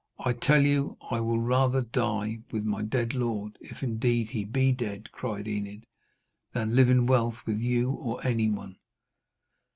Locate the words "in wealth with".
6.89-7.59